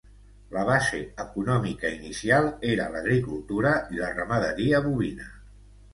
[0.53, 5.29] La base econòmica inicial era l'agricultura i la ramaderia bovina.